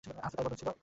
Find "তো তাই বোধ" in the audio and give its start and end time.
0.31-0.51